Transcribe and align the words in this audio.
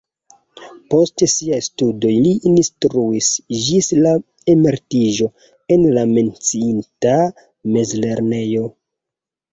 Post 0.93 1.23
siaj 1.33 1.59
studoj 1.65 2.13
li 2.27 2.31
instruis 2.51 3.27
ĝis 3.67 3.89
la 4.07 4.13
emeritiĝo 4.55 5.29
en 5.77 5.87
la 5.99 6.07
menciita 6.17 7.17
mezlernejo. 7.77 8.67